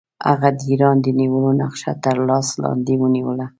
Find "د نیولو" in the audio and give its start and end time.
1.01-1.51